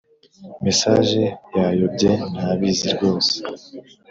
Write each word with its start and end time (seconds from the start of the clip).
mesaje 0.65 1.23
yayobye 1.57 2.11
ntabizi 2.33 2.87
rwose 2.95 3.35